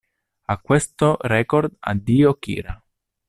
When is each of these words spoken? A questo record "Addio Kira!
A 0.47 0.57
questo 0.57 1.17
record 1.21 1.75
"Addio 1.81 2.33
Kira! 2.39 2.83